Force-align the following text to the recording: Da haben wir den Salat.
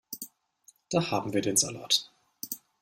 Da 0.89 1.11
haben 1.11 1.31
wir 1.31 1.41
den 1.41 1.57
Salat. 1.57 2.09